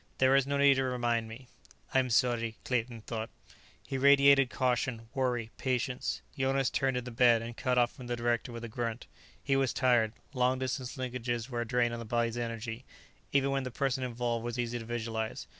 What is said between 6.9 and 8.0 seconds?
in the bed and cut off